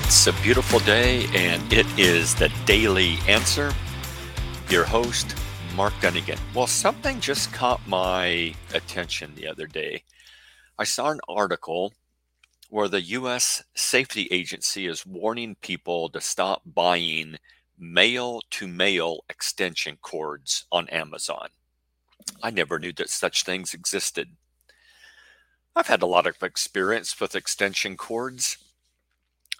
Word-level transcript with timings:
It's 0.00 0.28
a 0.28 0.32
beautiful 0.44 0.78
day, 0.78 1.26
and 1.34 1.72
it 1.72 1.84
is 1.98 2.32
the 2.32 2.52
Daily 2.66 3.18
Answer. 3.26 3.74
Your 4.70 4.84
host, 4.84 5.34
Mark 5.74 5.92
Dunagan. 5.94 6.38
Well, 6.54 6.68
something 6.68 7.18
just 7.18 7.52
caught 7.52 7.84
my 7.84 8.54
attention 8.72 9.34
the 9.34 9.48
other 9.48 9.66
day. 9.66 10.04
I 10.78 10.84
saw 10.84 11.10
an 11.10 11.18
article 11.28 11.94
where 12.70 12.86
the 12.86 13.02
U.S. 13.02 13.64
Safety 13.74 14.28
Agency 14.30 14.86
is 14.86 15.04
warning 15.04 15.56
people 15.62 16.08
to 16.10 16.20
stop 16.20 16.62
buying 16.64 17.34
male 17.76 18.42
to 18.50 18.68
male 18.68 19.24
extension 19.28 19.98
cords 20.00 20.66
on 20.70 20.88
Amazon. 20.90 21.48
I 22.40 22.50
never 22.50 22.78
knew 22.78 22.92
that 22.92 23.10
such 23.10 23.42
things 23.42 23.74
existed. 23.74 24.28
I've 25.74 25.88
had 25.88 26.02
a 26.02 26.06
lot 26.06 26.28
of 26.28 26.40
experience 26.44 27.18
with 27.20 27.34
extension 27.34 27.96
cords. 27.96 28.58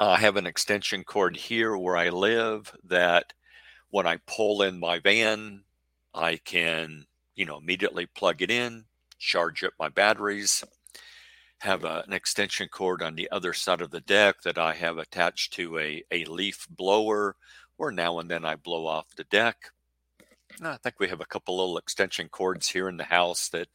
I 0.01 0.19
have 0.19 0.37
an 0.37 0.47
extension 0.47 1.03
cord 1.03 1.37
here 1.37 1.77
where 1.77 1.97
I 1.97 2.11
live 2.11 2.73
that 2.85 3.33
when 3.91 4.07
I 4.07 4.19
pull 4.27 4.63
in 4.63 4.79
my 4.79 5.01
van, 5.01 5.65
I 6.15 6.37
can, 6.37 7.07
you 7.35 7.45
know, 7.45 7.59
immediately 7.59 8.07
plug 8.07 8.41
it 8.41 8.51
in, 8.51 8.85
charge 9.19 9.65
up 9.65 9.73
my 9.79 9.89
batteries, 9.89 10.63
have 11.59 11.83
a, 11.85 12.05
an 12.07 12.13
extension 12.13 12.69
cord 12.69 13.03
on 13.03 13.17
the 13.17 13.29
other 13.33 13.53
side 13.53 13.81
of 13.81 13.91
the 13.91 14.01
deck 14.01 14.43
that 14.43 14.57
I 14.57 14.75
have 14.75 14.99
attached 14.99 15.55
to 15.55 15.79
a, 15.79 16.05
a 16.13 16.25
leaf 16.27 16.69
blower, 16.71 17.35
or 17.77 17.91
now 17.91 18.21
and 18.21 18.31
then 18.31 18.45
I 18.45 18.55
blow 18.55 18.87
off 18.87 19.17
the 19.17 19.25
deck. 19.25 19.57
I 20.63 20.77
think 20.77 21.01
we 21.01 21.09
have 21.09 21.21
a 21.21 21.27
couple 21.27 21.57
little 21.59 21.79
extension 21.79 22.29
cords 22.29 22.69
here 22.69 22.89
in 22.89 22.99
the 22.99 23.05
house 23.05 23.49
that, 23.49 23.69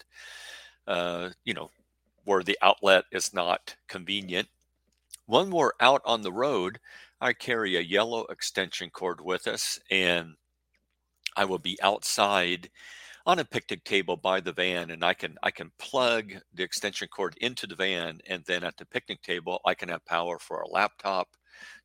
uh, 0.88 1.30
you 1.44 1.53
know, 1.53 1.70
where 2.23 2.44
the 2.44 2.58
outlet 2.61 3.03
is 3.11 3.33
not 3.33 3.76
convenient. 3.89 4.48
When 5.34 5.50
we're 5.50 5.72
out 5.80 6.03
on 6.06 6.22
the 6.22 6.31
road, 6.31 6.80
I 7.20 7.34
carry 7.34 7.76
a 7.76 7.81
yellow 7.81 8.26
extension 8.26 8.92
cord 8.92 9.20
with 9.20 9.48
us, 9.48 9.80
and 9.89 10.36
I 11.36 11.44
will 11.44 11.58
be 11.58 11.76
outside 11.81 12.70
on 13.26 13.39
a 13.39 13.45
picnic 13.45 13.84
table 13.84 14.16
by 14.16 14.42
the 14.42 14.54
van 14.54 14.92
and 14.92 15.04
I 15.04 15.16
can 15.16 15.36
I 15.42 15.50
can 15.50 15.72
plug 15.80 16.34
the 16.54 16.61
extension 16.61 17.08
cord 17.08 17.36
into 17.42 17.66
the 17.66 17.73
van 17.73 18.22
and 18.28 18.45
then 18.45 18.64
at 18.64 18.78
the 18.78 18.86
picnic 18.86 19.23
table 19.23 19.59
I 19.66 19.73
can 19.73 19.89
have 19.89 20.06
power 20.06 20.38
for 20.38 20.61
a 20.61 20.70
laptop, 20.70 21.30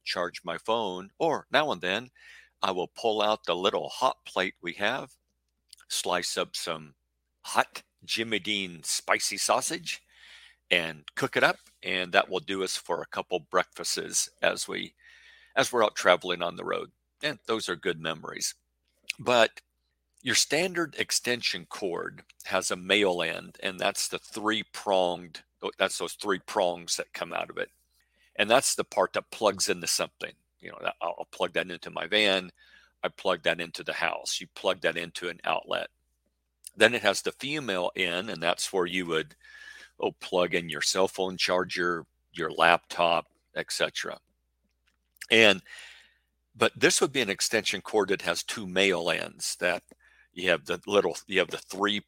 charge 0.04 0.42
my 0.44 0.58
phone, 0.58 1.08
or 1.18 1.46
now 1.50 1.72
and 1.72 1.80
then 1.80 2.10
I 2.62 2.70
will 2.72 2.88
pull 2.88 3.22
out 3.22 3.44
the 3.46 3.56
little 3.56 3.88
hot 3.88 4.18
plate 4.26 4.56
we 4.60 4.74
have, 4.74 5.08
slice 5.88 6.36
up 6.36 6.54
some 6.54 6.96
hot 7.40 7.82
Jimmy 8.04 8.40
Dean 8.40 8.82
spicy 8.82 9.38
sausage 9.38 10.02
and 10.70 11.04
cook 11.16 11.34
it 11.34 11.42
up 11.42 11.56
and 11.82 12.12
that 12.12 12.28
will 12.28 12.40
do 12.40 12.62
us 12.62 12.76
for 12.76 13.02
a 13.02 13.06
couple 13.06 13.38
breakfasts 13.50 14.30
as 14.42 14.68
we 14.68 14.94
as 15.56 15.72
we're 15.72 15.84
out 15.84 15.96
traveling 15.96 16.42
on 16.42 16.56
the 16.56 16.64
road. 16.64 16.90
And 17.22 17.38
those 17.46 17.68
are 17.68 17.76
good 17.76 18.00
memories. 18.00 18.54
But 19.18 19.60
your 20.22 20.36
standard 20.36 20.94
extension 20.98 21.66
cord 21.68 22.22
has 22.44 22.70
a 22.70 22.76
male 22.76 23.22
end, 23.22 23.56
and 23.62 23.78
that's 23.78 24.08
the 24.08 24.18
three 24.18 24.62
pronged, 24.72 25.42
oh, 25.62 25.70
that's 25.78 25.98
those 25.98 26.12
three 26.14 26.38
prongs 26.40 26.96
that 26.96 27.12
come 27.12 27.32
out 27.32 27.50
of 27.50 27.58
it. 27.58 27.70
And 28.36 28.48
that's 28.48 28.76
the 28.76 28.84
part 28.84 29.14
that 29.14 29.30
plugs 29.30 29.68
into 29.68 29.88
something. 29.88 30.32
You 30.60 30.70
know, 30.70 30.90
I'll 31.00 31.28
plug 31.32 31.52
that 31.54 31.70
into 31.70 31.90
my 31.90 32.06
van. 32.06 32.50
I 33.02 33.08
plug 33.08 33.42
that 33.42 33.60
into 33.60 33.82
the 33.82 33.92
house. 33.92 34.40
You 34.40 34.46
plug 34.54 34.80
that 34.82 34.96
into 34.96 35.28
an 35.28 35.40
outlet. 35.44 35.88
Then 36.76 36.94
it 36.94 37.02
has 37.02 37.22
the 37.22 37.32
female 37.32 37.90
end, 37.96 38.30
and 38.30 38.40
that's 38.40 38.72
where 38.72 38.86
you 38.86 39.06
would 39.06 39.34
oh, 40.00 40.12
plug 40.20 40.54
in 40.54 40.68
your 40.68 40.82
cell 40.82 41.08
phone 41.08 41.36
charger, 41.36 42.04
your 42.32 42.50
laptop, 42.50 43.26
etc. 43.56 44.18
And 45.30 45.62
but 46.56 46.72
this 46.76 47.00
would 47.00 47.12
be 47.12 47.20
an 47.20 47.30
extension 47.30 47.80
cord 47.80 48.08
that 48.08 48.22
has 48.22 48.42
two 48.42 48.66
male 48.66 49.10
ends 49.10 49.56
that 49.60 49.82
you 50.32 50.50
have 50.50 50.64
the 50.66 50.80
little 50.86 51.16
you 51.26 51.38
have 51.38 51.50
the 51.50 51.58
three 51.58 52.02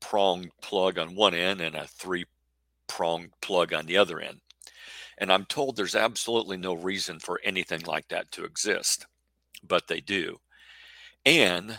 prong 0.00 0.50
plug 0.60 0.98
on 0.98 1.14
one 1.14 1.34
end 1.34 1.60
and 1.60 1.76
a 1.76 1.86
three 1.86 2.24
prong 2.88 3.30
plug 3.40 3.72
on 3.72 3.86
the 3.86 3.96
other 3.96 4.20
end 4.20 4.40
and 5.18 5.32
i'm 5.32 5.44
told 5.46 5.76
there's 5.76 5.94
absolutely 5.94 6.56
no 6.56 6.74
reason 6.74 7.18
for 7.18 7.40
anything 7.44 7.80
like 7.82 8.06
that 8.08 8.30
to 8.32 8.44
exist 8.44 9.06
but 9.66 9.86
they 9.86 10.00
do 10.00 10.36
and 11.24 11.78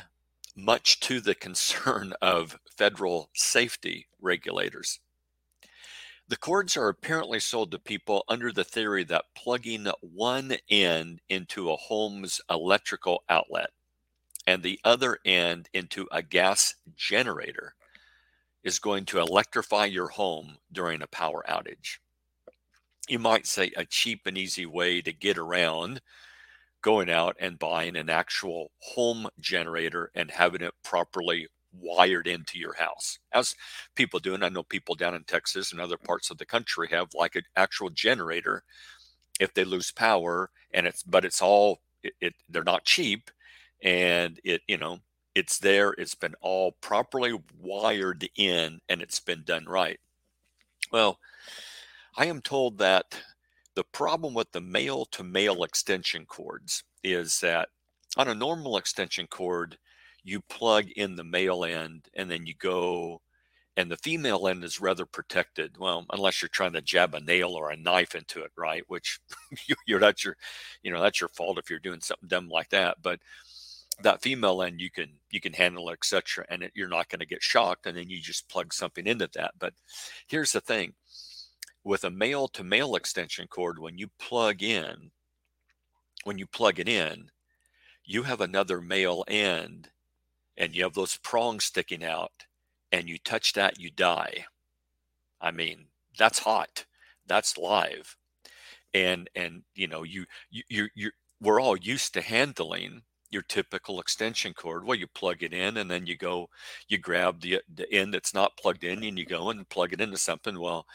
much 0.56 1.00
to 1.02 1.20
the 1.20 1.36
concern 1.48 2.14
of 2.22 2.58
federal 2.78 3.30
safety 3.34 4.08
regulators 4.22 5.00
the 6.34 6.40
cords 6.40 6.76
are 6.76 6.88
apparently 6.88 7.40
sold 7.40 7.70
to 7.70 7.78
people 7.78 8.26
under 8.28 8.52
the 8.52 8.64
theory 8.64 9.04
that 9.04 9.26
plugging 9.36 9.86
one 10.02 10.58
end 10.68 11.22
into 11.30 11.70
a 11.70 11.76
home's 11.76 12.42
electrical 12.50 13.24
outlet 13.30 13.70
and 14.48 14.64
the 14.64 14.80
other 14.84 15.20
end 15.26 15.70
into 15.74 16.08
a 16.12 16.24
gas 16.24 16.74
generator 16.96 17.76
is 18.64 18.80
going 18.80 19.06
to 19.06 19.20
electrify 19.20 19.86
your 19.86 20.08
home 20.08 20.58
during 20.72 21.04
a 21.04 21.08
power 21.08 21.46
outage. 21.48 22.00
You 23.08 23.20
might 23.20 23.46
say 23.46 23.72
a 23.78 23.86
cheap 23.86 24.22
and 24.26 24.36
easy 24.36 24.66
way 24.66 25.02
to 25.04 25.14
get 25.14 25.38
around 25.38 26.02
going 26.82 27.12
out 27.12 27.36
and 27.40 27.60
buying 27.60 27.96
an 27.96 28.10
actual 28.10 28.72
home 28.80 29.28
generator 29.40 30.10
and 30.16 30.32
having 30.32 30.64
it 30.64 30.74
properly 30.84 31.48
wired 31.80 32.28
into 32.28 32.60
your 32.60 32.74
house 32.74 33.20
as 33.34 33.56
people 33.96 34.20
do 34.20 34.34
and 34.34 34.46
i 34.46 34.50
know 34.50 34.64
people 34.64 34.96
down 34.96 35.16
in 35.16 35.24
texas 35.24 35.72
and 35.72 35.82
other 35.82 35.98
parts 35.98 36.30
of 36.30 36.38
the 36.38 36.46
country 36.46 36.88
have 36.90 37.08
like 37.14 37.36
an 37.36 37.44
actual 37.56 37.90
generator 37.90 38.64
if 39.40 39.54
they 39.54 39.64
lose 39.64 39.92
power 39.92 40.50
and 40.74 40.86
it's 40.86 41.04
but 41.04 41.26
it's 41.26 41.42
all 41.42 41.82
it, 42.04 42.14
it 42.22 42.34
they're 42.50 42.64
not 42.64 42.86
cheap 42.86 43.32
and 43.84 44.40
it 44.44 44.62
you 44.68 44.78
know 44.78 45.00
it's 45.36 45.58
there 45.58 45.94
it's 45.98 46.16
been 46.16 46.36
all 46.42 46.74
properly 46.82 47.34
wired 47.60 48.28
in 48.36 48.80
and 48.90 49.02
it's 49.02 49.20
been 49.20 49.44
done 49.44 49.66
right. 49.66 50.00
Well 50.92 51.20
i 52.16 52.26
am 52.26 52.42
told 52.42 52.78
that 52.78 53.20
the 53.76 53.84
problem 53.86 54.34
with 54.34 54.52
the 54.52 54.62
male 54.62 55.06
to 55.06 55.24
male 55.24 55.64
extension 55.64 56.26
cords 56.26 56.84
is 57.04 57.40
that 57.40 57.70
on 58.18 58.28
a 58.28 58.36
normal 58.36 58.78
extension 58.78 59.26
cord 59.28 59.78
you 60.24 60.42
plug 60.50 60.90
in 60.96 61.16
the 61.16 61.24
male 61.24 61.64
end 61.66 62.08
and 62.16 62.30
then 62.32 62.46
you 62.46 62.54
go 62.60 63.22
and 63.76 63.90
the 63.92 63.98
female 63.98 64.48
end 64.48 64.64
is 64.64 64.80
rather 64.82 65.06
protected 65.06 65.78
well 65.78 66.06
unless 66.12 66.42
you're 66.42 66.50
trying 66.50 66.74
to 66.74 66.82
jab 66.82 67.14
a 67.16 67.20
nail 67.20 67.52
or 67.52 67.72
a 67.72 67.78
knife 67.78 68.16
into 68.16 68.42
it 68.44 68.52
right? 68.58 68.84
Which 68.88 69.20
you're 69.88 70.00
that's 70.00 70.24
your 70.24 70.38
you 70.84 70.92
know 70.92 71.02
that's 71.02 71.20
your 71.22 71.30
fault 71.30 71.58
if 71.58 71.70
you're 71.70 71.80
doing 71.80 72.02
something 72.02 72.28
dumb 72.28 72.50
like 72.50 72.70
that 72.70 72.98
but 73.02 73.20
that 74.02 74.22
female 74.22 74.64
end 74.64 74.82
you 74.82 74.90
can 74.90 75.10
you 75.30 75.40
can 75.40 75.54
handle 75.54 75.92
etc 75.92 76.46
and 76.50 76.64
it, 76.64 76.72
you're 76.76 76.88
not 76.90 77.10
going 77.10 77.20
to 77.20 77.26
get 77.28 77.44
shocked 77.44 77.86
and 77.86 77.98
then 77.98 78.10
you 78.10 78.20
just 78.20 78.50
plug 78.50 78.74
something 78.74 79.06
into 79.06 79.30
that 79.34 79.52
but 79.60 79.74
here's 80.28 80.52
the 80.52 80.62
thing. 80.62 80.94
With 81.86 82.06
a 82.06 82.10
male 82.10 82.48
to 82.50 82.64
male 82.64 82.96
extension 82.96 83.48
cord 83.48 83.78
when 83.78 83.98
you 83.98 84.08
plug 84.18 84.64
in 84.64 85.12
when 86.24 86.38
you 86.38 86.48
plug 86.48 86.80
it 86.80 86.88
in 86.88 87.30
you 88.06 88.24
have 88.24 88.42
another 88.42 88.82
male 88.82 89.24
end 89.28 89.90
and 90.58 90.76
you 90.76 90.84
have 90.84 90.94
those 90.94 91.18
prongs 91.18 91.66
sticking 91.66 92.04
out 92.04 92.46
and 92.92 93.10
you 93.10 93.18
touch 93.20 93.54
that 93.54 93.80
you 93.80 93.90
die 93.92 94.46
i 95.42 95.52
mean 95.52 95.86
that's 96.18 96.40
hot 96.40 96.86
that's 97.28 97.58
live 97.58 98.16
and 98.94 99.30
and 99.36 99.64
you 99.76 99.88
know 99.88 100.04
you 100.04 100.26
you 100.50 100.64
you 100.70 100.88
you 100.96 101.12
we're 101.42 101.60
all 101.60 101.78
used 101.78 102.14
to 102.14 102.22
handling 102.22 103.02
your 103.34 103.42
typical 103.42 104.00
extension 104.00 104.54
cord. 104.54 104.86
Well, 104.86 104.98
you 104.98 105.08
plug 105.08 105.44
it 105.44 105.54
in 105.54 105.78
and 105.78 105.90
then 105.90 106.06
you 106.06 106.16
go, 106.16 106.50
you 106.88 107.00
grab 107.00 107.42
the, 107.42 107.62
the 107.74 107.92
end 107.92 108.14
that's 108.14 108.34
not 108.34 108.56
plugged 108.58 108.84
in 108.84 109.04
and 109.04 109.18
you 109.18 109.26
go 109.26 109.50
and 109.50 109.68
plug 109.68 109.92
it 109.92 110.00
into 110.00 110.18
something. 110.18 110.58
Well, 110.58 110.86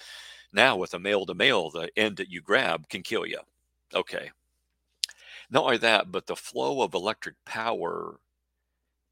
now 0.52 0.76
with 0.76 0.94
a 0.94 0.98
male 0.98 1.26
to 1.26 1.34
male, 1.34 1.70
the 1.70 1.90
end 1.96 2.16
that 2.16 2.30
you 2.30 2.40
grab 2.40 2.88
can 2.88 3.02
kill 3.02 3.26
you. 3.26 3.40
Okay. 3.94 4.30
Not 5.50 5.64
only 5.64 5.78
that, 5.78 6.12
but 6.12 6.26
the 6.26 6.36
flow 6.36 6.82
of 6.82 6.94
electric 6.94 7.34
power 7.44 8.20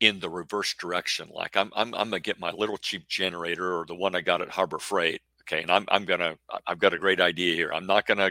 in 0.00 0.20
the 0.20 0.30
reverse 0.30 0.74
direction. 0.74 1.28
Like 1.32 1.56
I'm, 1.56 1.70
I'm, 1.74 1.94
I'm 1.94 2.10
gonna 2.10 2.20
get 2.20 2.40
my 2.40 2.50
little 2.50 2.78
cheap 2.78 3.08
generator 3.08 3.78
or 3.78 3.86
the 3.86 3.94
one 3.94 4.14
I 4.14 4.20
got 4.20 4.42
at 4.42 4.50
Harbor 4.50 4.78
Freight 4.78 5.22
okay 5.46 5.62
and 5.62 5.70
i'm, 5.70 5.84
I'm 5.88 6.04
gonna 6.04 6.36
i've 6.66 6.78
got 6.78 6.94
a 6.94 6.98
great 6.98 7.20
idea 7.20 7.54
here 7.54 7.72
i'm 7.72 7.86
not 7.86 8.06
gonna 8.06 8.30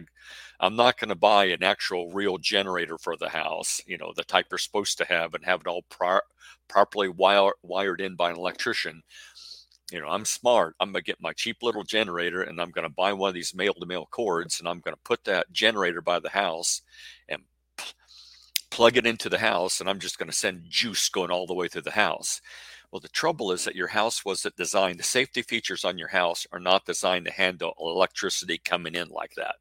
i'm 0.59 0.75
not 0.75 0.97
gonna 0.97 1.15
buy 1.15 1.45
an 1.45 1.63
actual 1.63 2.11
real 2.11 2.37
generator 2.37 2.97
for 2.97 3.15
the 3.17 3.29
house 3.29 3.81
you 3.85 3.97
know 3.97 4.13
the 4.15 4.23
type 4.23 4.47
you're 4.51 4.57
supposed 4.57 4.97
to 4.97 5.05
have 5.05 5.33
and 5.33 5.45
have 5.45 5.61
it 5.61 5.67
all 5.67 5.83
pro- 5.89 6.19
properly 6.67 7.09
wire, 7.09 7.51
wired 7.63 8.01
in 8.01 8.15
by 8.15 8.31
an 8.31 8.37
electrician 8.37 9.01
you 9.91 10.01
know 10.01 10.07
i'm 10.07 10.25
smart 10.25 10.75
i'm 10.79 10.91
gonna 10.91 11.01
get 11.01 11.21
my 11.21 11.33
cheap 11.33 11.57
little 11.61 11.83
generator 11.83 12.41
and 12.41 12.59
i'm 12.59 12.71
gonna 12.71 12.89
buy 12.89 13.13
one 13.13 13.29
of 13.29 13.33
these 13.35 13.55
male 13.55 13.73
to 13.73 13.85
male 13.85 14.07
cords 14.11 14.59
and 14.59 14.67
i'm 14.67 14.79
gonna 14.79 14.97
put 15.03 15.23
that 15.23 15.51
generator 15.51 16.01
by 16.01 16.19
the 16.19 16.29
house 16.29 16.81
and 17.29 17.41
plug 18.71 18.97
it 18.97 19.05
into 19.05 19.29
the 19.29 19.39
house 19.39 19.79
and 19.79 19.89
i'm 19.89 19.99
just 19.99 20.17
gonna 20.17 20.31
send 20.31 20.63
juice 20.67 21.09
going 21.09 21.31
all 21.31 21.47
the 21.47 21.53
way 21.53 21.67
through 21.67 21.81
the 21.81 21.91
house 21.91 22.41
well, 22.95 23.01
the 23.01 23.09
trouble 23.09 23.51
is 23.51 23.65
that 23.65 23.75
your 23.75 23.89
house 23.89 24.23
wasn't 24.23 24.55
designed, 24.55 24.99
the 24.99 25.03
safety 25.03 25.41
features 25.41 25.83
on 25.83 25.97
your 25.97 26.07
house 26.07 26.47
are 26.53 26.61
not 26.61 26.85
designed 26.85 27.25
to 27.25 27.31
handle 27.33 27.73
electricity 27.77 28.57
coming 28.57 28.95
in 28.95 29.09
like 29.09 29.33
that. 29.35 29.55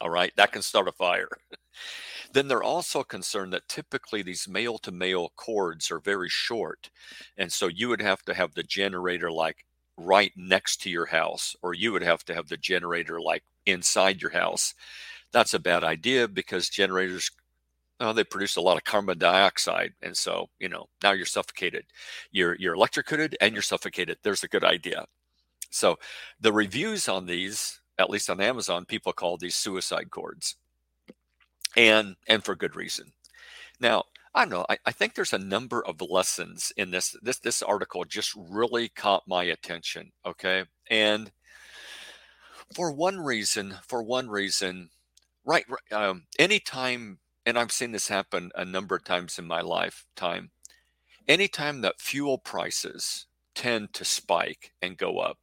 All 0.00 0.08
right, 0.08 0.32
that 0.36 0.50
can 0.50 0.62
start 0.62 0.88
a 0.88 0.92
fire. 0.92 1.28
then 2.32 2.48
they're 2.48 2.62
also 2.62 3.02
concerned 3.02 3.52
that 3.52 3.68
typically 3.68 4.22
these 4.22 4.48
male 4.48 4.78
to 4.78 4.90
male 4.90 5.32
cords 5.36 5.90
are 5.90 6.00
very 6.00 6.30
short. 6.30 6.88
And 7.36 7.52
so 7.52 7.68
you 7.68 7.90
would 7.90 8.00
have 8.00 8.22
to 8.22 8.32
have 8.32 8.54
the 8.54 8.62
generator 8.62 9.30
like 9.30 9.66
right 9.98 10.32
next 10.34 10.80
to 10.82 10.90
your 10.90 11.06
house, 11.06 11.54
or 11.62 11.74
you 11.74 11.92
would 11.92 12.02
have 12.02 12.24
to 12.24 12.34
have 12.34 12.48
the 12.48 12.56
generator 12.56 13.20
like 13.20 13.44
inside 13.66 14.22
your 14.22 14.32
house. 14.32 14.72
That's 15.30 15.52
a 15.52 15.58
bad 15.58 15.84
idea 15.84 16.26
because 16.26 16.70
generators 16.70 17.30
uh, 18.00 18.12
they 18.12 18.24
produce 18.24 18.56
a 18.56 18.60
lot 18.60 18.76
of 18.76 18.84
carbon 18.84 19.18
dioxide, 19.18 19.92
and 20.02 20.16
so 20.16 20.48
you 20.58 20.68
know 20.68 20.86
now 21.02 21.12
you're 21.12 21.26
suffocated. 21.26 21.84
You're 22.32 22.56
you're 22.58 22.74
electrocuted 22.74 23.36
and 23.40 23.52
you're 23.54 23.62
suffocated. 23.62 24.18
There's 24.22 24.44
a 24.44 24.48
good 24.48 24.64
idea. 24.64 25.06
So 25.70 25.98
the 26.40 26.52
reviews 26.52 27.08
on 27.08 27.26
these, 27.26 27.80
at 27.98 28.10
least 28.10 28.30
on 28.30 28.40
Amazon, 28.40 28.84
people 28.84 29.12
call 29.12 29.36
these 29.36 29.56
suicide 29.56 30.10
cords, 30.10 30.56
and 31.76 32.16
and 32.28 32.44
for 32.44 32.56
good 32.56 32.76
reason. 32.76 33.12
Now 33.80 34.04
I 34.34 34.40
don't 34.40 34.50
know. 34.50 34.66
I, 34.68 34.78
I 34.86 34.92
think 34.92 35.14
there's 35.14 35.32
a 35.32 35.38
number 35.38 35.84
of 35.86 36.00
lessons 36.00 36.72
in 36.76 36.90
this. 36.90 37.16
This 37.22 37.38
this 37.38 37.62
article 37.62 38.04
just 38.04 38.34
really 38.36 38.88
caught 38.88 39.22
my 39.28 39.44
attention. 39.44 40.10
Okay, 40.26 40.64
and 40.90 41.30
for 42.74 42.90
one 42.90 43.20
reason, 43.20 43.76
for 43.86 44.02
one 44.02 44.28
reason, 44.28 44.90
right? 45.44 45.64
Um, 45.92 46.24
anytime, 46.38 47.18
and 47.46 47.58
I've 47.58 47.72
seen 47.72 47.92
this 47.92 48.08
happen 48.08 48.50
a 48.54 48.64
number 48.64 48.96
of 48.96 49.04
times 49.04 49.38
in 49.38 49.46
my 49.46 49.60
lifetime. 49.60 50.50
Anytime 51.28 51.80
that 51.82 52.00
fuel 52.00 52.38
prices 52.38 53.26
tend 53.54 53.92
to 53.94 54.04
spike 54.04 54.72
and 54.82 54.96
go 54.98 55.18
up, 55.18 55.38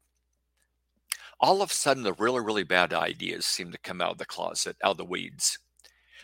all 1.39 1.61
of 1.61 1.71
a 1.71 1.73
sudden 1.73 2.03
the 2.03 2.13
really 2.13 2.41
really 2.41 2.63
bad 2.63 2.93
ideas 2.93 3.45
seem 3.45 3.71
to 3.71 3.77
come 3.79 4.01
out 4.01 4.11
of 4.11 4.17
the 4.19 4.25
closet, 4.25 4.77
out 4.83 4.91
of 4.91 4.97
the 4.97 5.05
weeds 5.05 5.57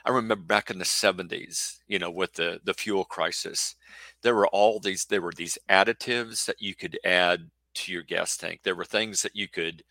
I 0.07 0.11
remember 0.11 0.45
back 0.45 0.69
in 0.71 0.79
the 0.79 0.85
70s, 0.85 1.79
you 1.87 1.99
know, 1.99 2.09
with 2.09 2.31
the 2.33 2.61
the 2.63 2.73
fuel 2.73 3.03
crisis, 3.03 3.75
there 4.21 4.35
were 4.35 4.47
all 4.47 4.79
these 4.79 5.03
there 5.05 5.21
were 5.21 5.33
these 5.35 5.57
additives 5.69 6.45
that 6.45 6.61
you 6.61 6.75
could 6.75 6.97
add 7.03 7.51
to 7.75 7.91
your 7.91 8.03
gas 8.03 8.37
tank. 8.37 8.61
There 8.63 8.75
were 8.75 8.85
things 8.85 9.21
that 9.23 9.35
you 9.35 9.49
could 9.49 9.83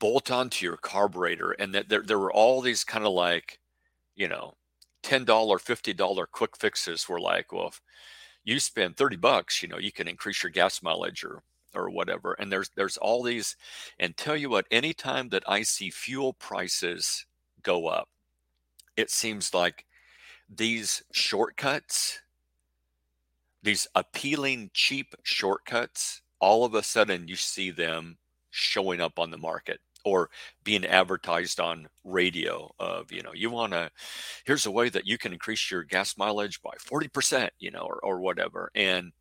bolt 0.00 0.32
onto 0.32 0.66
your 0.66 0.76
carburetor 0.78 1.52
and 1.52 1.72
that 1.74 1.88
there 1.88 2.02
there 2.02 2.18
were 2.18 2.32
all 2.32 2.60
these 2.60 2.82
kind 2.82 3.04
of 3.06 3.12
like, 3.12 3.59
you 4.20 4.28
know, 4.28 4.52
$10, 5.02 5.24
$50 5.24 6.26
quick 6.30 6.54
fixes 6.54 7.08
were 7.08 7.18
like, 7.18 7.52
well, 7.52 7.68
if 7.68 7.80
you 8.44 8.60
spend 8.60 8.98
30 8.98 9.16
bucks, 9.16 9.62
you 9.62 9.68
know, 9.68 9.78
you 9.78 9.90
can 9.90 10.06
increase 10.06 10.42
your 10.42 10.50
gas 10.50 10.82
mileage 10.82 11.24
or 11.24 11.42
or 11.74 11.88
whatever. 11.88 12.34
And 12.34 12.52
there's 12.52 12.68
there's 12.76 12.98
all 12.98 13.22
these 13.22 13.56
and 13.98 14.16
tell 14.16 14.36
you 14.36 14.50
what, 14.50 14.66
anytime 14.70 15.30
that 15.30 15.44
I 15.46 15.62
see 15.62 15.88
fuel 15.88 16.34
prices 16.34 17.24
go 17.62 17.86
up, 17.86 18.08
it 18.96 19.10
seems 19.10 19.54
like 19.54 19.86
these 20.54 21.02
shortcuts, 21.12 22.20
these 23.62 23.86
appealing, 23.94 24.70
cheap 24.74 25.14
shortcuts, 25.22 26.20
all 26.40 26.64
of 26.64 26.74
a 26.74 26.82
sudden 26.82 27.26
you 27.26 27.36
see 27.36 27.70
them 27.70 28.18
showing 28.50 29.00
up 29.00 29.18
on 29.18 29.30
the 29.30 29.38
market 29.38 29.80
or 30.04 30.30
being 30.64 30.84
advertised 30.84 31.60
on 31.60 31.88
radio 32.04 32.70
of 32.78 33.12
you 33.12 33.22
know 33.22 33.32
you 33.34 33.50
want 33.50 33.72
to 33.72 33.90
here's 34.44 34.66
a 34.66 34.70
way 34.70 34.88
that 34.88 35.06
you 35.06 35.18
can 35.18 35.32
increase 35.32 35.70
your 35.70 35.82
gas 35.82 36.16
mileage 36.16 36.60
by 36.62 36.74
40% 36.78 37.50
you 37.58 37.70
know 37.70 37.82
or, 37.82 37.98
or 38.02 38.20
whatever 38.20 38.70
and 38.74 39.12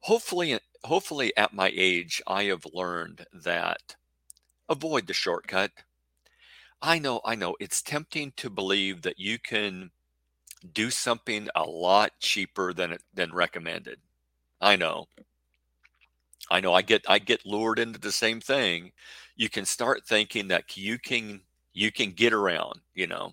hopefully 0.00 0.54
uh, 0.54 0.58
hopefully 0.84 1.32
at 1.36 1.54
my 1.54 1.72
age 1.74 2.22
i 2.26 2.44
have 2.44 2.66
learned 2.72 3.24
that 3.32 3.96
avoid 4.68 5.06
the 5.06 5.14
shortcut 5.14 5.70
I 6.82 6.98
know, 6.98 7.20
I 7.24 7.34
know. 7.34 7.56
It's 7.58 7.82
tempting 7.82 8.32
to 8.36 8.50
believe 8.50 9.02
that 9.02 9.18
you 9.18 9.38
can 9.38 9.90
do 10.72 10.90
something 10.90 11.48
a 11.54 11.64
lot 11.64 12.12
cheaper 12.20 12.72
than 12.72 12.98
than 13.14 13.32
recommended. 13.32 13.98
I 14.60 14.76
know. 14.76 15.06
I 16.50 16.60
know 16.60 16.74
I 16.74 16.82
get 16.82 17.04
I 17.08 17.18
get 17.18 17.46
lured 17.46 17.78
into 17.78 17.98
the 17.98 18.12
same 18.12 18.40
thing. 18.40 18.92
You 19.36 19.48
can 19.48 19.64
start 19.64 20.06
thinking 20.06 20.48
that 20.48 20.76
you 20.76 20.98
can 20.98 21.42
you 21.72 21.92
can 21.92 22.12
get 22.12 22.32
around, 22.32 22.80
you 22.94 23.06
know. 23.06 23.32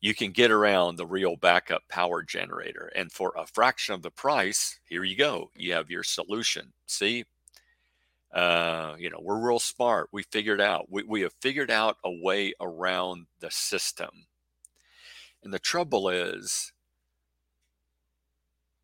You 0.00 0.14
can 0.14 0.32
get 0.32 0.50
around 0.50 0.96
the 0.96 1.06
real 1.06 1.36
backup 1.36 1.82
power 1.88 2.22
generator 2.22 2.92
and 2.94 3.10
for 3.10 3.32
a 3.38 3.46
fraction 3.46 3.94
of 3.94 4.02
the 4.02 4.10
price, 4.10 4.78
here 4.86 5.04
you 5.04 5.16
go. 5.16 5.50
You 5.56 5.72
have 5.72 5.88
your 5.88 6.02
solution. 6.02 6.72
See? 6.86 7.24
Uh, 8.32 8.96
you 8.98 9.08
know, 9.08 9.20
we're 9.22 9.38
real 9.38 9.60
smart. 9.60 10.08
We 10.12 10.24
figured 10.24 10.60
out, 10.60 10.86
we, 10.90 11.04
we 11.04 11.20
have 11.20 11.32
figured 11.40 11.70
out 11.70 11.96
a 12.04 12.10
way 12.10 12.52
around 12.60 13.26
the 13.38 13.50
system. 13.50 14.10
And 15.44 15.54
the 15.54 15.60
trouble 15.60 16.08
is, 16.08 16.72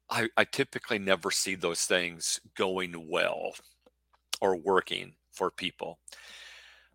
I, 0.09 0.29
I 0.37 0.45
typically 0.45 1.01
never 1.01 1.31
see 1.31 1.55
those 1.55 1.83
things 1.83 2.41
going 2.57 3.09
well 3.11 3.55
or 4.41 4.57
working 4.57 5.15
for 5.41 5.51
people. 5.51 5.99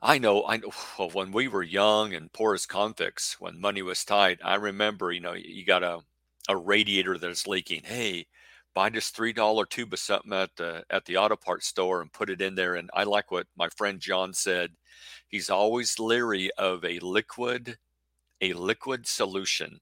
I 0.03 0.19
know, 0.19 0.45
I 0.45 0.57
know 0.57 0.69
well, 1.00 1.09
when 1.09 1.31
we 1.31 1.47
were 1.47 1.63
young 1.63 2.13
and 2.13 2.31
poor 2.31 2.53
as 2.53 2.68
convicts, 2.68 3.38
when 3.39 3.59
money 3.59 3.81
was 3.81 4.06
tight, 4.06 4.39
I 4.44 4.56
remember, 4.56 5.12
you 5.12 5.19
know, 5.19 5.33
you 5.33 5.65
got 5.65 5.81
a, 5.83 6.01
a 6.47 6.56
radiator 6.56 7.18
that's 7.18 7.47
leaking. 7.47 7.81
Hey, 7.86 8.27
buy 8.75 8.89
this 8.89 9.09
three 9.09 9.33
dollar 9.33 9.65
tube 9.65 9.94
of 9.94 10.00
something 10.00 10.31
at 10.33 10.51
the 10.57 10.83
at 10.92 11.06
the 11.06 11.18
auto 11.18 11.36
parts 11.36 11.65
store 11.68 12.01
and 12.01 12.13
put 12.13 12.30
it 12.30 12.39
in 12.39 12.53
there. 12.53 12.75
And 12.75 12.92
I 12.94 13.03
like 13.03 13.31
what 13.31 13.47
my 13.57 13.68
friend 13.69 14.00
John 14.00 14.31
said. 14.33 14.71
He's 15.27 15.50
always 15.50 15.98
leery 16.00 16.51
of 16.59 16.86
a 16.86 17.00
liquid, 17.00 17.77
a 18.41 18.53
liquid 18.53 19.07
solution, 19.07 19.79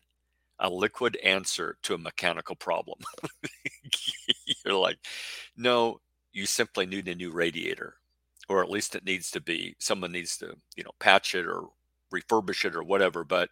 a 0.59 0.69
liquid 0.69 1.17
answer 1.17 1.77
to 1.83 1.95
a 1.95 1.97
mechanical 1.97 2.55
problem. 2.55 2.99
You're 4.65 4.75
like, 4.75 4.99
no, 5.57 5.99
you 6.31 6.45
simply 6.45 6.85
need 6.85 7.09
a 7.09 7.15
new 7.15 7.31
radiator, 7.31 7.95
or 8.49 8.61
at 8.63 8.69
least 8.69 8.95
it 8.95 9.05
needs 9.05 9.31
to 9.31 9.41
be. 9.41 9.75
Someone 9.79 10.11
needs 10.11 10.37
to, 10.37 10.55
you 10.75 10.83
know, 10.83 10.91
patch 10.99 11.35
it 11.35 11.45
or 11.45 11.69
refurbish 12.13 12.65
it 12.65 12.75
or 12.75 12.83
whatever. 12.83 13.23
But 13.23 13.49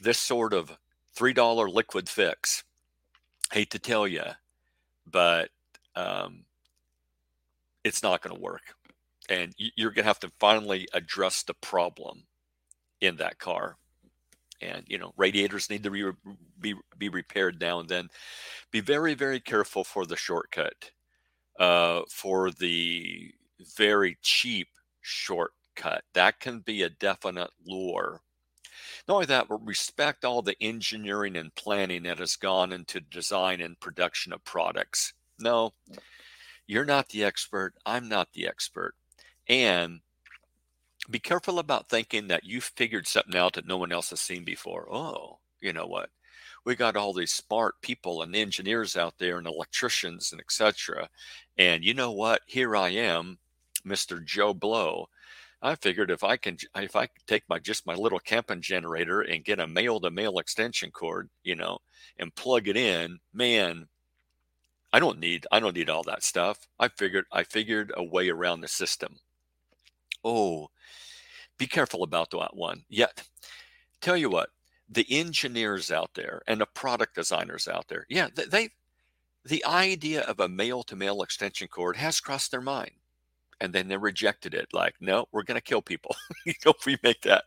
this 0.00 0.18
sort 0.18 0.52
of 0.52 0.76
three 1.14 1.32
dollar 1.32 1.68
liquid 1.68 2.08
fix 2.08 2.64
hate 3.52 3.70
to 3.70 3.78
tell 3.78 4.06
you, 4.06 4.22
but 5.10 5.50
um, 5.94 6.44
it's 7.84 8.02
not 8.02 8.22
going 8.22 8.34
to 8.34 8.42
work. 8.42 8.74
And 9.28 9.54
you're 9.56 9.90
going 9.90 10.04
to 10.04 10.08
have 10.08 10.20
to 10.20 10.30
finally 10.38 10.86
address 10.92 11.42
the 11.42 11.54
problem 11.54 12.24
in 13.00 13.16
that 13.16 13.38
car. 13.38 13.76
And 14.60 14.84
you 14.86 14.98
know, 14.98 15.12
radiators 15.16 15.68
need 15.68 15.82
to 15.82 15.90
be 15.90 16.10
be, 16.60 16.74
be 16.96 17.08
repaired 17.08 17.60
now 17.60 17.80
and 17.80 17.88
then. 17.88 18.08
Be 18.70 18.80
very 18.80 19.14
very 19.14 19.40
careful 19.40 19.84
for 19.84 20.06
the 20.06 20.16
shortcut, 20.16 20.90
uh, 21.58 22.02
for 22.08 22.50
the 22.50 23.32
very 23.76 24.18
cheap 24.22 24.68
shortcut. 25.00 26.02
That 26.14 26.40
can 26.40 26.60
be 26.60 26.82
a 26.82 26.90
definite 26.90 27.50
lure 27.64 28.22
not 29.06 29.14
only 29.14 29.26
that, 29.26 29.48
but 29.48 29.64
respect 29.66 30.24
all 30.24 30.42
the 30.42 30.56
engineering 30.60 31.36
and 31.36 31.54
planning 31.54 32.04
that 32.04 32.18
has 32.18 32.36
gone 32.36 32.72
into 32.72 33.00
design 33.00 33.60
and 33.60 33.78
production 33.78 34.32
of 34.32 34.44
products. 34.44 35.12
No, 35.38 35.74
you're 36.66 36.84
not 36.84 37.08
the 37.08 37.24
expert. 37.24 37.74
I'm 37.84 38.08
not 38.08 38.32
the 38.32 38.48
expert. 38.48 38.94
And 39.48 40.00
be 41.08 41.18
careful 41.18 41.58
about 41.58 41.88
thinking 41.88 42.28
that 42.28 42.44
you 42.44 42.60
figured 42.60 43.06
something 43.06 43.36
out 43.36 43.52
that 43.54 43.68
no 43.68 43.76
one 43.76 43.92
else 43.92 44.10
has 44.10 44.20
seen 44.20 44.44
before. 44.44 44.92
Oh, 44.92 45.38
you 45.60 45.72
know 45.72 45.86
what? 45.86 46.10
We 46.64 46.74
got 46.74 46.96
all 46.96 47.12
these 47.12 47.32
smart 47.32 47.80
people 47.80 48.22
and 48.22 48.34
engineers 48.34 48.96
out 48.96 49.14
there 49.18 49.38
and 49.38 49.46
electricians 49.46 50.32
and 50.32 50.40
etc. 50.40 51.08
And 51.58 51.84
you 51.84 51.94
know 51.94 52.10
what? 52.10 52.42
Here 52.46 52.74
I 52.74 52.88
am, 52.88 53.38
Mr. 53.86 54.24
Joe 54.24 54.52
Blow, 54.52 55.08
I 55.62 55.74
figured 55.74 56.10
if 56.10 56.22
I 56.22 56.36
can 56.36 56.58
if 56.76 56.96
I 56.96 57.08
take 57.26 57.44
my 57.48 57.58
just 57.58 57.86
my 57.86 57.94
little 57.94 58.18
camping 58.18 58.60
generator 58.60 59.22
and 59.22 59.44
get 59.44 59.58
a 59.58 59.66
male 59.66 60.00
to 60.00 60.10
male 60.10 60.38
extension 60.38 60.90
cord, 60.90 61.30
you 61.42 61.56
know, 61.56 61.78
and 62.18 62.34
plug 62.34 62.68
it 62.68 62.76
in, 62.76 63.18
man, 63.32 63.88
I 64.92 65.00
don't 65.00 65.18
need 65.18 65.46
I 65.50 65.60
don't 65.60 65.74
need 65.74 65.90
all 65.90 66.02
that 66.04 66.22
stuff. 66.22 66.68
I 66.78 66.88
figured 66.88 67.24
I 67.32 67.42
figured 67.42 67.92
a 67.96 68.04
way 68.04 68.28
around 68.28 68.60
the 68.60 68.68
system. 68.68 69.16
Oh, 70.22 70.68
be 71.58 71.66
careful 71.66 72.02
about 72.02 72.30
that 72.32 72.54
one. 72.54 72.84
Yet, 72.88 73.22
tell 74.00 74.16
you 74.16 74.28
what, 74.28 74.50
the 74.88 75.06
engineers 75.08 75.90
out 75.90 76.10
there 76.14 76.42
and 76.46 76.60
the 76.60 76.66
product 76.66 77.14
designers 77.14 77.66
out 77.66 77.88
there, 77.88 78.06
yeah, 78.10 78.28
they, 78.34 78.44
they 78.44 78.68
the 79.44 79.64
idea 79.64 80.22
of 80.22 80.40
a 80.40 80.48
male 80.48 80.82
to 80.82 80.96
male 80.96 81.22
extension 81.22 81.68
cord 81.68 81.96
has 81.96 82.20
crossed 82.20 82.50
their 82.50 82.60
mind 82.60 82.92
and 83.60 83.72
then 83.72 83.88
they 83.88 83.96
rejected 83.96 84.54
it 84.54 84.66
like 84.72 84.94
no 85.00 85.26
we're 85.32 85.42
going 85.42 85.58
to 85.58 85.62
kill 85.62 85.82
people 85.82 86.14
if 86.46 86.86
we 86.86 86.96
make 87.02 87.22
that 87.22 87.44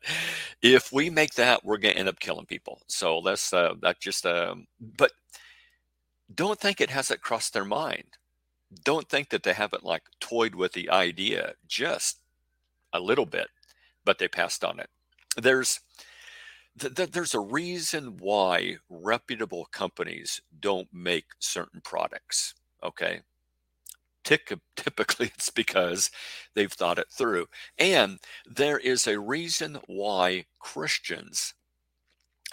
if 0.62 0.92
we 0.92 1.10
make 1.10 1.34
that 1.36 1.64
we're 1.64 1.78
going 1.78 1.94
to 1.94 2.00
end 2.00 2.10
up 2.10 2.20
killing 2.20 2.46
people 2.46 2.82
so 2.88 3.22
that's 3.24 3.54
uh, 3.54 3.74
that 3.82 4.00
just 4.00 4.26
um, 4.26 4.66
but 4.98 5.12
don't 6.34 6.60
think 6.60 6.82
it 6.82 6.90
hasn't 6.90 7.22
crossed 7.22 7.54
their 7.54 7.66
mind 7.66 8.06
don't 8.84 9.10
think 9.10 9.30
that 9.30 9.44
they 9.44 9.54
haven't 9.54 9.86
like 9.86 10.04
toyed 10.20 10.56
with 10.56 10.74
the 10.74 10.90
idea 10.90 11.54
just 11.68 12.20
a 12.94 13.00
little 13.00 13.26
bit 13.26 13.48
but 14.06 14.18
they 14.18 14.28
passed 14.28 14.64
on 14.64 14.80
it. 14.80 14.90
There's 15.38 15.80
th- 16.80 16.96
th- 16.96 17.12
there's 17.12 17.34
a 17.36 17.40
reason 17.40 18.18
why 18.18 18.78
reputable 18.90 19.68
companies 19.72 20.42
don't 20.60 20.88
make 20.94 21.26
certain 21.40 21.82
products. 21.82 22.56
Okay. 22.84 23.22
Typically, 24.24 25.28
it's 25.36 25.50
because 25.50 26.12
they've 26.54 26.72
thought 26.72 27.00
it 27.00 27.08
through. 27.12 27.48
And 27.78 28.20
there 28.46 28.78
is 28.78 29.08
a 29.08 29.20
reason 29.20 29.80
why 29.88 30.46
Christians 30.60 31.54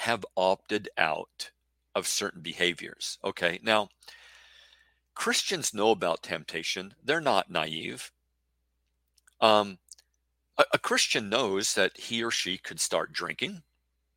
have 0.01 0.25
opted 0.37 0.89
out 0.99 1.51
of 1.95 2.07
certain 2.07 2.43
behaviors. 2.43 3.19
Okay. 3.25 3.59
Now, 3.63 3.89
Christians 5.15 5.73
know 5.73 5.91
about 5.91 6.23
temptation, 6.23 6.95
they're 7.03 7.23
not 7.23 7.51
naive. 7.51 8.13
Um, 9.41 9.79
a, 10.59 10.65
a 10.75 10.79
Christian 10.79 11.31
knows 11.31 11.75
that 11.75 11.97
he 11.97 12.23
or 12.23 12.31
she 12.31 12.59
could 12.59 12.81
start 12.81 13.13
drinking, 13.13 13.63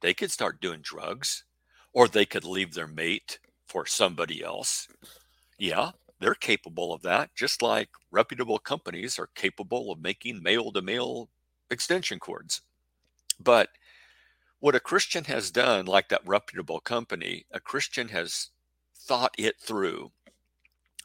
they 0.02 0.14
could 0.14 0.32
start 0.32 0.62
doing 0.62 0.82
drugs, 0.82 1.46
or 1.94 2.08
they 2.08 2.26
could 2.26 2.44
leave 2.44 2.74
their 2.74 2.88
mate 2.88 3.40
for 3.66 3.86
somebody 3.86 4.44
else. 4.44 4.88
Yeah, 5.58 5.92
they're 6.20 6.36
capable 6.36 6.94
of 6.94 7.02
that, 7.04 7.34
just 7.36 7.62
like 7.62 7.90
reputable 8.12 8.60
companies 8.60 9.18
are 9.18 9.30
capable 9.36 9.92
of 9.92 10.02
making 10.02 10.44
male 10.44 10.72
to 10.72 10.82
male 10.82 11.30
extension 11.70 12.20
cords. 12.20 12.62
But 13.40 13.70
what 14.60 14.76
a 14.76 14.80
Christian 14.80 15.24
has 15.26 15.52
done, 15.52 15.86
like 15.86 16.10
that 16.10 16.22
reputable 16.26 16.82
company, 16.82 17.46
a 17.52 17.60
Christian 17.60 18.10
has 18.10 18.50
thought 18.94 19.34
it 19.38 19.60
through 19.60 20.12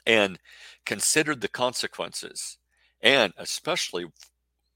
and 0.06 0.38
considered 0.84 1.40
the 1.40 1.48
consequences, 1.48 2.58
and 3.00 3.32
especially 3.38 4.06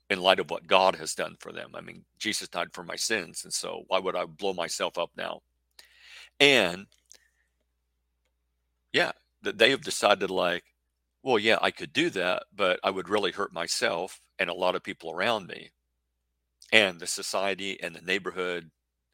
in 0.08 0.20
light 0.20 0.38
of 0.38 0.50
what 0.50 0.66
God 0.66 0.96
has 0.96 1.14
done 1.14 1.36
for 1.38 1.52
them. 1.52 1.72
I 1.74 1.80
mean, 1.80 2.04
Jesus 2.18 2.48
died 2.48 2.72
for 2.72 2.84
my 2.84 2.96
sins, 2.96 3.44
and 3.44 3.52
so 3.52 3.82
why 3.88 3.98
would 3.98 4.16
I 4.16 4.24
blow 4.24 4.54
myself 4.54 4.96
up 4.96 5.10
now? 5.16 5.42
And 6.40 6.86
yeah, 8.92 9.12
that 9.42 9.58
they 9.58 9.70
have 9.70 9.82
decided 9.82 10.30
like, 10.30 10.64
well, 11.22 11.38
yeah, 11.38 11.58
I 11.60 11.70
could 11.70 11.92
do 11.92 12.10
that, 12.10 12.44
but 12.54 12.80
I 12.82 12.90
would 12.90 13.08
really 13.08 13.32
hurt 13.32 13.52
myself 13.52 14.20
and 14.38 14.48
a 14.48 14.54
lot 14.54 14.74
of 14.74 14.82
people 14.82 15.10
around 15.10 15.46
me 15.46 15.70
and 16.72 17.00
the 17.00 17.06
society 17.06 17.80
and 17.82 17.94
the 17.94 18.00
neighborhood 18.00 18.70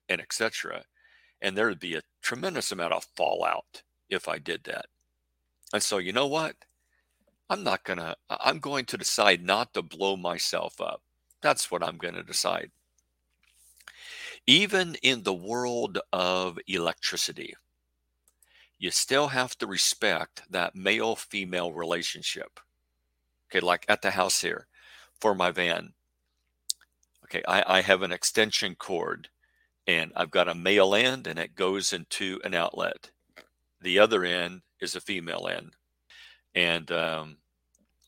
and 0.08 0.20
etc. 0.20 0.84
And 1.40 1.56
there 1.56 1.66
would 1.66 1.80
be 1.80 1.94
a 1.94 2.02
tremendous 2.22 2.72
amount 2.72 2.92
of 2.92 3.06
fallout 3.16 3.82
if 4.10 4.28
I 4.28 4.38
did 4.38 4.64
that. 4.64 4.86
And 5.72 5.82
so, 5.82 5.98
you 5.98 6.12
know 6.12 6.26
what? 6.26 6.56
I'm 7.50 7.62
not 7.62 7.84
going 7.84 7.98
to, 7.98 8.16
I'm 8.30 8.58
going 8.58 8.84
to 8.86 8.96
decide 8.96 9.42
not 9.42 9.74
to 9.74 9.82
blow 9.82 10.16
myself 10.16 10.80
up. 10.80 11.02
That's 11.42 11.70
what 11.70 11.82
I'm 11.82 11.98
going 11.98 12.14
to 12.14 12.22
decide. 12.22 12.70
Even 14.46 14.94
in 15.02 15.22
the 15.22 15.34
world 15.34 15.98
of 16.12 16.58
electricity, 16.66 17.54
you 18.84 18.90
still 18.90 19.28
have 19.28 19.56
to 19.56 19.66
respect 19.66 20.42
that 20.50 20.76
male 20.76 21.16
female 21.16 21.72
relationship. 21.72 22.60
Okay, 23.48 23.64
like 23.64 23.86
at 23.88 24.02
the 24.02 24.10
house 24.10 24.42
here 24.42 24.66
for 25.18 25.34
my 25.34 25.50
van. 25.50 25.94
Okay, 27.24 27.42
I, 27.48 27.78
I 27.78 27.80
have 27.80 28.02
an 28.02 28.12
extension 28.12 28.74
cord 28.74 29.28
and 29.86 30.12
I've 30.14 30.30
got 30.30 30.48
a 30.48 30.54
male 30.54 30.94
end 30.94 31.26
and 31.26 31.38
it 31.38 31.54
goes 31.54 31.94
into 31.94 32.38
an 32.44 32.52
outlet. 32.52 33.10
The 33.80 33.98
other 33.98 34.22
end 34.22 34.60
is 34.82 34.94
a 34.94 35.00
female 35.00 35.48
end 35.50 35.76
and 36.54 36.92
um, 36.92 37.38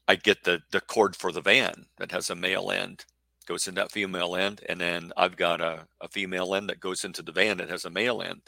I 0.06 0.16
get 0.16 0.44
the 0.44 0.60
the 0.72 0.82
cord 0.82 1.16
for 1.16 1.32
the 1.32 1.40
van 1.40 1.86
that 1.96 2.12
has 2.12 2.28
a 2.28 2.34
male 2.34 2.70
end 2.70 3.06
goes 3.46 3.66
in 3.68 3.76
that 3.76 3.92
female 3.92 4.34
end, 4.34 4.60
and 4.68 4.80
then 4.80 5.12
I've 5.16 5.36
got 5.36 5.60
a, 5.60 5.86
a 6.00 6.08
female 6.08 6.52
end 6.54 6.68
that 6.68 6.80
goes 6.80 7.04
into 7.04 7.22
the 7.22 7.30
van 7.32 7.58
that 7.58 7.70
has 7.70 7.84
a 7.84 7.90
male 7.90 8.20
end, 8.20 8.42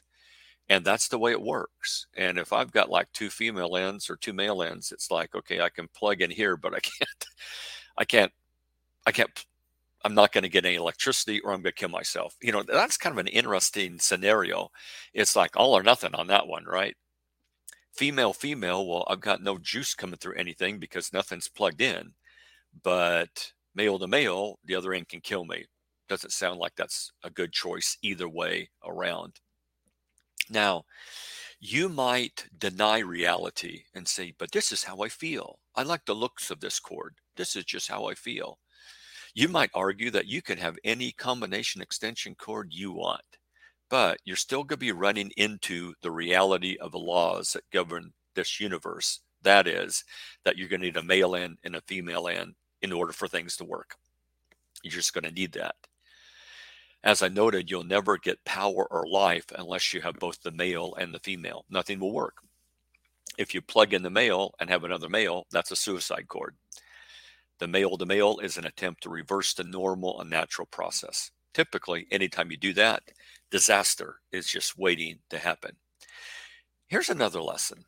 and 0.69 0.85
that's 0.85 1.09
the 1.09 1.19
way 1.19 1.33
it 1.33 1.41
works. 1.41 2.07
And 2.17 2.39
if 2.39 2.53
I've 2.53 2.73
got 2.73 2.91
like 2.91 3.11
two 3.13 3.31
female 3.31 3.77
ends 3.77 4.11
or 4.11 4.17
two 4.17 4.33
male 4.33 4.63
ends, 4.63 4.93
it's 4.93 5.11
like 5.11 5.35
okay, 5.35 5.61
I 5.61 5.69
can 5.71 5.89
plug 5.89 6.23
in 6.23 6.31
here, 6.31 6.57
but 6.57 6.75
I 6.75 6.81
can't, 6.81 7.27
I 7.99 8.05
can't, 8.05 8.33
I 9.07 9.13
can't. 9.13 9.47
I'm 10.05 10.15
not 10.15 10.33
going 10.33 10.43
to 10.45 10.49
get 10.49 10.65
any 10.65 10.77
electricity, 10.77 11.41
or 11.41 11.53
I'm 11.53 11.63
going 11.63 11.73
to 11.73 11.81
kill 11.81 11.89
myself. 11.89 12.37
You 12.41 12.53
know, 12.53 12.63
that's 12.63 12.97
kind 12.97 13.13
of 13.13 13.19
an 13.19 13.27
interesting 13.27 13.99
scenario. 13.99 14.71
It's 15.13 15.35
like 15.37 15.57
all 15.57 15.77
or 15.77 15.83
nothing 15.83 16.15
on 16.15 16.29
that 16.29 16.47
one, 16.47 16.65
right? 16.65 16.97
female 17.99 18.33
female 18.33 18.87
well 18.87 19.05
i've 19.09 19.21
got 19.21 19.43
no 19.43 19.59
juice 19.59 19.93
coming 19.93 20.17
through 20.17 20.37
anything 20.37 20.79
because 20.79 21.13
nothing's 21.13 21.49
plugged 21.49 21.81
in 21.81 22.13
but 22.85 23.53
male 23.75 23.99
to 23.99 24.07
male 24.07 24.61
the 24.67 24.75
other 24.77 24.93
end 24.93 25.09
can 25.09 25.21
kill 25.21 25.45
me 25.45 25.65
doesn't 26.09 26.31
sound 26.31 26.61
like 26.61 26.75
that's 26.77 27.11
a 27.25 27.31
good 27.31 27.53
choice 27.53 27.99
either 28.03 28.29
way 28.29 28.71
around 28.87 29.41
now 30.51 30.85
you 31.61 31.89
might 31.89 32.47
deny 32.57 32.99
reality 32.99 33.83
and 33.95 34.07
say 34.07 34.33
but 34.39 34.53
this 34.53 34.71
is 34.73 34.85
how 34.85 35.01
i 35.01 35.09
feel 35.09 35.59
i 35.75 35.83
like 35.83 36.05
the 36.05 36.15
looks 36.15 36.51
of 36.51 36.61
this 36.61 36.79
cord 36.79 37.15
this 37.37 37.57
is 37.57 37.65
just 37.65 37.89
how 37.89 38.07
i 38.07 38.15
feel 38.15 38.59
you 39.35 39.49
might 39.49 39.71
argue 39.75 40.11
that 40.11 40.27
you 40.27 40.41
can 40.41 40.59
have 40.59 40.79
any 40.85 41.13
combination 41.13 41.83
extension 41.83 42.35
cord 42.35 42.69
you 42.71 42.93
want 42.93 43.23
but 43.91 44.19
you're 44.25 44.37
still 44.37 44.65
going 44.65 44.77
to 44.77 44.77
be 44.77 44.93
running 44.93 45.31
into 45.37 45.95
the 46.03 46.11
reality 46.11 46.77
of 46.81 46.93
the 46.93 46.99
laws 46.99 47.53
that 47.53 47.71
govern 47.71 48.13
this 48.35 48.61
universe. 48.61 49.21
That 49.43 49.67
is, 49.67 50.05
that 50.45 50.57
you're 50.57 50.69
going 50.69 50.81
to 50.81 50.87
need 50.87 50.97
a 50.97 51.03
male 51.03 51.35
end 51.35 51.59
and 51.65 51.77
a 51.77 51.81
female 51.83 52.29
end 52.29 52.55
in 52.83 52.93
order 52.93 53.13
for 53.13 53.29
things 53.29 53.57
to 53.57 53.65
work. 53.65 53.97
You're 54.83 54.93
just 54.93 55.15
going 55.15 55.25
to 55.25 55.31
need 55.33 55.53
that. 55.53 55.75
As 57.05 57.23
I 57.23 57.29
noted, 57.29 57.71
you'll 57.71 57.85
never 57.85 58.19
get 58.19 58.45
power 58.45 58.87
or 58.91 59.07
life 59.07 59.47
unless 59.57 59.95
you 59.95 60.01
have 60.01 60.19
both 60.19 60.43
the 60.43 60.51
male 60.51 60.95
and 60.97 61.15
the 61.15 61.21
female. 61.21 61.65
Nothing 61.71 62.01
will 62.01 62.13
work. 62.13 62.39
If 63.39 63.55
you 63.55 63.63
plug 63.63 63.95
in 63.95 64.03
the 64.03 64.11
male 64.11 64.53
and 64.59 64.69
have 64.69 64.83
another 64.85 65.09
male, 65.09 65.47
that's 65.51 65.71
a 65.71 65.77
suicide 65.77 66.27
cord. 66.29 66.57
The 67.61 67.69
male 67.69 67.97
to 67.97 68.07
male 68.07 68.39
is 68.39 68.57
an 68.57 68.67
attempt 68.67 69.03
to 69.03 69.11
reverse 69.11 69.55
the 69.55 69.65
normal 69.65 70.21
and 70.21 70.29
natural 70.29 70.67
process. 70.67 71.31
Typically, 71.55 72.07
anytime 72.11 72.51
you 72.51 72.57
do 72.57 72.73
that, 72.75 73.03
disaster 73.51 74.17
is 74.33 74.47
just 74.49 74.79
waiting 74.79 75.19
to 75.31 75.39
happen. 75.39 75.77
Here's 76.89 77.09
another 77.09 77.41
lesson 77.41 77.85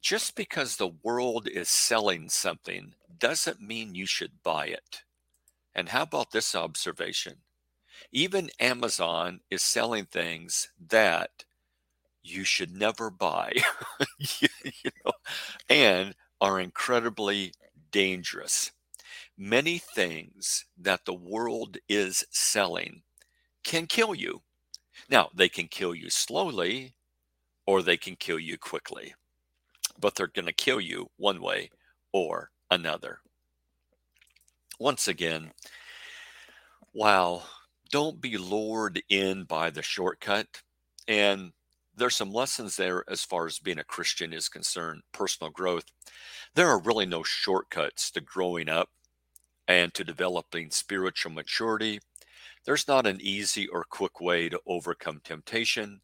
just 0.00 0.34
because 0.34 0.76
the 0.76 0.92
world 1.02 1.46
is 1.46 1.68
selling 1.68 2.28
something 2.28 2.94
doesn't 3.18 3.60
mean 3.60 3.94
you 3.94 4.06
should 4.06 4.42
buy 4.42 4.66
it. 4.66 5.02
And 5.74 5.88
how 5.90 6.02
about 6.02 6.32
this 6.32 6.54
observation? 6.54 7.36
Even 8.12 8.50
Amazon 8.60 9.40
is 9.50 9.62
selling 9.62 10.06
things 10.06 10.68
that 10.88 11.44
you 12.22 12.44
should 12.44 12.74
never 12.74 13.10
buy, 13.10 13.52
you 14.40 14.48
know, 15.04 15.12
and 15.68 16.14
are 16.40 16.60
incredibly 16.60 17.52
dangerous. 17.90 18.72
Many 19.38 19.78
things 19.78 20.66
that 20.78 21.04
the 21.04 21.14
world 21.14 21.78
is 21.88 22.24
selling 22.30 23.02
can 23.64 23.86
kill 23.86 24.14
you. 24.14 24.42
Now, 25.08 25.30
they 25.34 25.48
can 25.48 25.68
kill 25.68 25.94
you 25.94 26.10
slowly 26.10 26.94
or 27.66 27.82
they 27.82 27.96
can 27.96 28.16
kill 28.16 28.38
you 28.38 28.58
quickly, 28.58 29.14
but 30.00 30.14
they're 30.14 30.26
going 30.26 30.46
to 30.46 30.52
kill 30.52 30.80
you 30.80 31.10
one 31.16 31.40
way 31.40 31.70
or 32.12 32.50
another. 32.70 33.20
Once 34.78 35.08
again, 35.08 35.52
wow, 36.92 37.42
don't 37.90 38.20
be 38.20 38.36
lured 38.36 39.02
in 39.08 39.44
by 39.44 39.70
the 39.70 39.82
shortcut. 39.82 40.62
And 41.08 41.52
there's 41.96 42.16
some 42.16 42.32
lessons 42.32 42.76
there 42.76 43.04
as 43.08 43.24
far 43.24 43.46
as 43.46 43.58
being 43.58 43.78
a 43.78 43.84
Christian 43.84 44.32
is 44.32 44.48
concerned, 44.48 45.02
personal 45.12 45.50
growth. 45.50 45.84
There 46.54 46.68
are 46.68 46.80
really 46.80 47.06
no 47.06 47.22
shortcuts 47.22 48.10
to 48.12 48.20
growing 48.20 48.68
up 48.68 48.88
and 49.68 49.92
to 49.94 50.04
developing 50.04 50.70
spiritual 50.70 51.32
maturity 51.32 52.00
there's 52.64 52.88
not 52.88 53.06
an 53.06 53.20
easy 53.20 53.66
or 53.68 53.84
quick 53.84 54.20
way 54.20 54.48
to 54.48 54.60
overcome 54.66 55.20
temptation. 55.24 56.02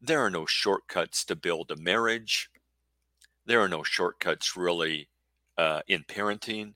There 0.00 0.20
are 0.20 0.30
no 0.30 0.46
shortcuts 0.46 1.24
to 1.26 1.36
build 1.36 1.70
a 1.70 1.76
marriage. 1.76 2.50
There 3.46 3.60
are 3.60 3.68
no 3.68 3.82
shortcuts 3.82 4.56
really 4.56 5.08
uh, 5.56 5.82
in 5.86 6.04
parenting. 6.04 6.74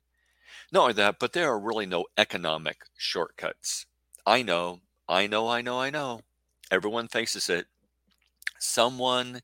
Not 0.72 0.82
only 0.82 0.92
that, 0.94 1.16
but 1.18 1.32
there 1.32 1.50
are 1.50 1.58
really 1.58 1.86
no 1.86 2.06
economic 2.16 2.78
shortcuts. 2.96 3.86
I 4.26 4.42
know, 4.42 4.80
I 5.08 5.26
know, 5.26 5.48
I 5.48 5.62
know, 5.62 5.80
I 5.80 5.90
know. 5.90 6.20
Everyone 6.70 7.08
faces 7.08 7.48
it. 7.48 7.66
Someone 8.58 9.40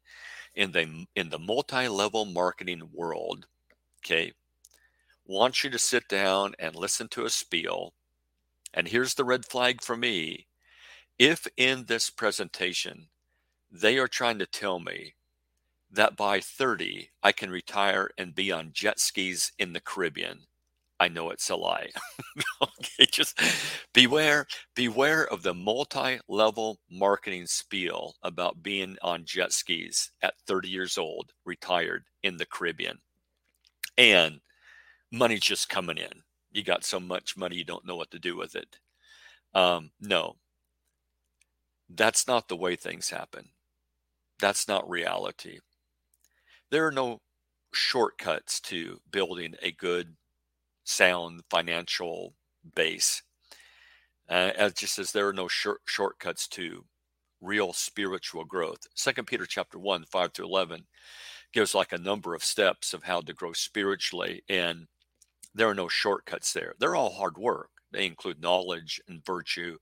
in 0.55 0.73
the 0.73 1.07
in 1.17 1.31
the 1.31 1.39
multi-level 1.39 2.27
marketing 2.27 2.91
world, 2.93 3.47
okay, 4.05 4.33
wants 5.27 5.65
you 5.65 5.71
to 5.71 5.79
sit 5.79 6.09
down 6.09 6.55
and 6.59 6.75
listen 6.77 7.09
to 7.09 7.25
a 7.25 7.31
spiel 7.31 7.95
and 8.75 8.89
here's 8.89 9.15
the 9.15 9.25
red 9.25 9.45
flag 9.45 9.83
for 9.83 9.97
me. 9.97 10.47
If 11.19 11.47
in 11.57 11.87
this 11.87 12.11
presentation 12.11 13.09
they 13.71 13.99
are 13.99 14.09
trying 14.09 14.39
to 14.41 14.47
tell 14.47 14.81
me 14.81 15.15
that 15.91 16.17
by 16.17 16.41
30 16.41 17.11
I 17.23 17.33
can 17.33 17.51
retire 17.51 18.11
and 18.19 18.35
be 18.35 18.53
on 18.53 18.73
jet 18.73 19.01
skis 19.01 19.53
in 19.59 19.73
the 19.73 19.81
Caribbean, 19.81 20.47
I 21.03 21.09
know 21.09 21.31
it's 21.31 21.51
a 21.51 21.57
lie. 21.57 21.91
okay, 22.63 23.07
just 23.11 23.37
beware, 23.93 24.47
beware 24.77 25.27
of 25.27 25.43
the 25.43 25.53
multi-level 25.53 26.79
marketing 26.89 27.47
spiel 27.47 28.15
about 28.23 28.63
being 28.63 28.97
on 29.03 29.25
jet 29.25 29.53
skis 29.53 30.13
at 30.23 30.35
30 30.47 30.69
years 30.69 30.97
old, 30.97 31.33
retired 31.45 32.05
in 32.23 32.37
the 32.37 32.47
Caribbean. 32.47 32.99
And 33.99 34.43
money's 35.11 35.41
just 35.41 35.69
coming 35.69 35.99
in. 35.99 36.23
You 36.53 36.63
got 36.63 36.85
so 36.85 37.01
much 37.01 37.37
money 37.37 37.57
you 37.57 37.65
don't 37.65 37.85
know 37.85 37.97
what 37.97 38.13
to 38.13 38.21
do 38.21 38.37
with 38.37 38.55
it. 38.55 38.79
Um, 39.55 39.91
no. 40.01 40.37
That's 41.89 42.29
not 42.29 42.47
the 42.47 42.57
way 42.57 42.77
things 42.77 43.11
happen. 43.11 43.51
That's 44.39 44.69
not 44.69 44.89
reality. 44.89 45.59
There 46.71 46.87
are 46.87 46.93
no 46.93 47.21
shortcuts 47.75 48.61
to 48.63 49.01
building 49.11 49.55
a 49.63 49.73
good 49.73 50.17
sound 50.85 51.43
financial 51.51 52.35
base. 52.75 53.23
Uh, 54.29 54.53
as 54.57 54.75
just 54.75 54.99
as 54.99 55.13
there 55.13 55.29
are 55.29 55.33
no 55.33 55.49
short, 55.49 55.81
shortcuts 55.87 56.49
to 56.49 56.85
real 57.41 57.73
spiritual 57.73 58.45
growth. 58.45 58.87
Second 58.95 59.27
Peter 59.27 59.47
chapter 59.47 59.79
one, 59.79 60.05
five 60.05 60.33
to 60.35 60.45
eleven 60.45 60.85
gives 61.53 61.75
like 61.75 61.93
a 61.93 61.99
number 61.99 62.35
of 62.35 62.45
steps 62.45 62.95
of 62.95 63.03
how 63.03 63.21
to 63.21 63.35
grow 63.35 63.53
spiritually. 63.53 64.43
And 64.49 64.87
there 65.55 65.69
are 65.69 65.75
no 65.75 65.89
shortcuts 65.89 66.53
there. 66.53 66.75
They're 66.79 66.97
all 66.97 67.11
hard 67.11 67.37
work. 67.37 67.69
They 67.93 68.07
include 68.07 68.41
knowledge 68.41 69.01
and 69.09 69.25
virtue 69.25 69.77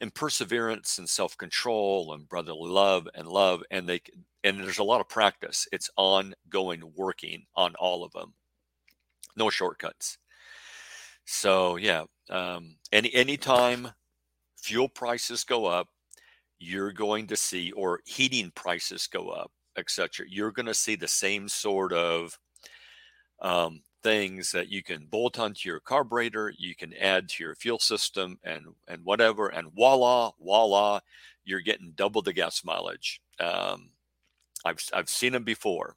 and 0.00 0.14
perseverance 0.14 0.98
and 0.98 1.08
self-control 1.08 2.12
and 2.12 2.28
brotherly 2.28 2.70
love 2.70 3.08
and 3.14 3.28
love 3.28 3.62
and 3.70 3.88
they 3.88 4.00
and 4.44 4.60
there's 4.60 4.78
a 4.78 4.84
lot 4.84 5.00
of 5.00 5.08
practice 5.08 5.66
it's 5.72 5.90
ongoing 5.96 6.82
working 6.96 7.44
on 7.56 7.74
all 7.76 8.04
of 8.04 8.12
them 8.12 8.32
no 9.36 9.50
shortcuts 9.50 10.18
so 11.30 11.76
yeah, 11.76 12.04
um, 12.30 12.76
any 12.90 13.12
anytime 13.12 13.90
fuel 14.56 14.88
prices 14.88 15.44
go 15.44 15.66
up, 15.66 15.88
you're 16.58 16.90
going 16.90 17.26
to 17.26 17.36
see, 17.36 17.70
or 17.72 18.00
heating 18.06 18.50
prices 18.54 19.06
go 19.06 19.28
up, 19.28 19.52
etc. 19.76 20.24
You're 20.26 20.52
going 20.52 20.66
to 20.66 20.74
see 20.74 20.96
the 20.96 21.06
same 21.06 21.46
sort 21.46 21.92
of 21.92 22.38
um, 23.42 23.82
things 24.02 24.52
that 24.52 24.70
you 24.70 24.82
can 24.82 25.04
bolt 25.04 25.38
onto 25.38 25.68
your 25.68 25.80
carburetor, 25.80 26.50
you 26.56 26.74
can 26.74 26.94
add 26.94 27.28
to 27.28 27.44
your 27.44 27.54
fuel 27.54 27.78
system, 27.78 28.38
and 28.42 28.64
and 28.88 29.04
whatever, 29.04 29.48
and 29.48 29.70
voila, 29.74 30.30
voila, 30.40 31.00
you're 31.44 31.60
getting 31.60 31.92
double 31.94 32.22
the 32.22 32.32
gas 32.32 32.64
mileage. 32.64 33.20
Um, 33.38 33.90
I've 34.64 34.80
I've 34.94 35.10
seen 35.10 35.34
them 35.34 35.44
before. 35.44 35.94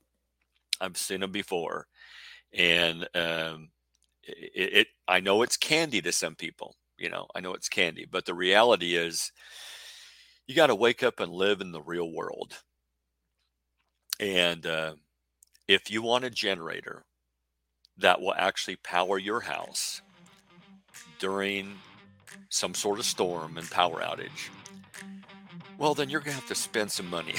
I've 0.81 0.97
seen 0.97 1.21
them 1.21 1.31
before, 1.31 1.87
and 2.53 3.07
um, 3.15 3.69
it, 4.23 4.73
it 4.73 4.87
I 5.07 5.19
know 5.19 5.41
it's 5.41 5.57
candy 5.57 6.01
to 6.01 6.11
some 6.11 6.35
people. 6.35 6.75
You 6.97 7.09
know, 7.09 7.27
I 7.33 7.39
know 7.39 7.53
it's 7.53 7.69
candy, 7.69 8.05
but 8.09 8.25
the 8.25 8.33
reality 8.33 8.95
is 8.95 9.31
you 10.47 10.55
got 10.55 10.67
to 10.67 10.75
wake 10.75 11.03
up 11.03 11.19
and 11.19 11.31
live 11.31 11.61
in 11.61 11.71
the 11.71 11.81
real 11.81 12.11
world. 12.11 12.57
And 14.19 14.65
uh, 14.65 14.93
if 15.67 15.89
you 15.89 16.01
want 16.01 16.25
a 16.25 16.29
generator 16.29 17.03
that 17.97 18.21
will 18.21 18.35
actually 18.35 18.75
power 18.75 19.17
your 19.17 19.41
house 19.41 20.01
during 21.19 21.73
some 22.49 22.75
sort 22.75 22.99
of 22.99 23.05
storm 23.05 23.57
and 23.57 23.69
power 23.71 24.01
outage, 24.01 24.49
well, 25.77 25.95
then 25.95 26.09
you're 26.09 26.19
going 26.19 26.35
to 26.35 26.39
have 26.39 26.49
to 26.49 26.55
spend 26.55 26.91
some 26.91 27.09
money. 27.09 27.33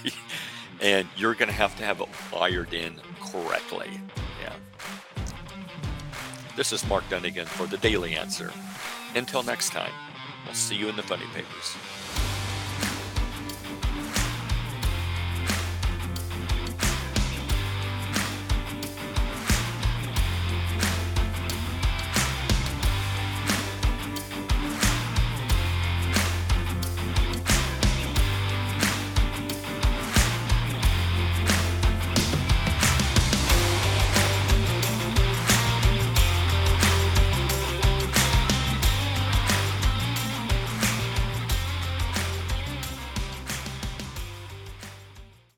and 0.80 1.06
you're 1.16 1.34
going 1.34 1.48
to 1.48 1.54
have 1.54 1.76
to 1.76 1.84
have 1.84 2.00
it 2.00 2.08
wired 2.32 2.72
in 2.72 2.94
correctly. 3.20 4.00
This 6.56 6.72
is 6.72 6.86
Mark 6.88 7.04
Dunagan 7.04 7.46
for 7.46 7.66
the 7.66 7.78
Daily 7.78 8.16
Answer. 8.16 8.52
Until 9.14 9.42
next 9.42 9.70
time, 9.70 9.92
I'll 10.46 10.54
see 10.54 10.76
you 10.76 10.88
in 10.88 10.96
the 10.96 11.02
funny 11.02 11.26
papers. 11.34 12.27